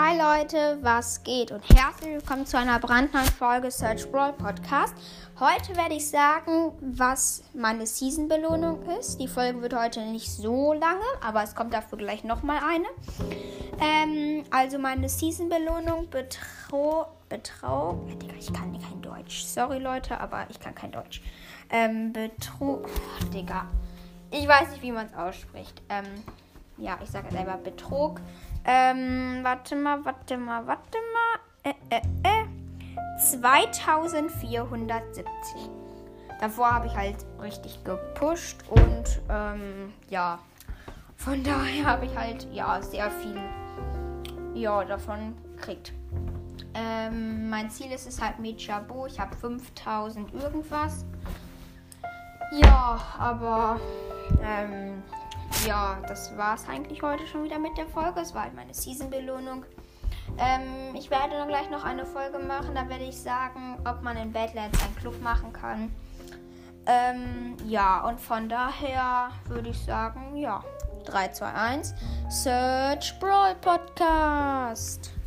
[0.00, 1.50] Hi Leute, was geht?
[1.50, 4.94] Und herzlich willkommen zu einer brandneuen Folge Search Brawl Podcast.
[5.40, 9.18] Heute werde ich sagen, was meine Season-Belohnung ist.
[9.20, 12.86] Die Folge wird heute nicht so lange, aber es kommt dafür gleich nochmal eine.
[13.80, 17.08] Ähm, also meine Season-Belohnung betrug.
[17.28, 18.20] Betrug.
[18.20, 19.42] Digga, ich kann kein Deutsch.
[19.42, 21.22] Sorry Leute, aber ich kann kein Deutsch.
[21.70, 22.88] Ähm, betrug.
[23.34, 23.66] Digga.
[24.30, 25.82] Ich weiß nicht, wie man es ausspricht.
[25.88, 26.04] Ähm,
[26.78, 28.20] ja, ich sage selber Betrug.
[28.64, 31.38] Ähm, warte mal, warte mal, warte mal.
[31.64, 32.44] Äh, äh, äh.
[33.18, 35.26] 2470.
[36.40, 40.38] Davor habe ich halt richtig gepusht und ähm, ja,
[41.16, 43.40] von daher habe ich halt ja sehr viel
[44.54, 45.92] ja, davon gekriegt.
[46.74, 49.06] Ähm, mein Ziel ist es halt mit Jabo.
[49.06, 51.04] Ich habe 5000 irgendwas.
[52.52, 53.80] Ja, aber
[54.42, 55.02] ähm,
[55.66, 58.20] ja, das war es eigentlich heute schon wieder mit der Folge.
[58.20, 59.64] Es war halt meine Season-Belohnung.
[60.38, 62.74] Ähm, ich werde dann gleich noch eine Folge machen.
[62.74, 65.92] Da werde ich sagen, ob man in Badlands einen Club machen kann.
[66.86, 70.62] Ähm, ja, und von daher würde ich sagen, ja,
[71.04, 71.94] 3, 2, 1.
[72.28, 75.17] Search Brawl Podcast.